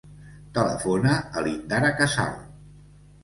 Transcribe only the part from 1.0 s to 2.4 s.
a l'Indara Casal.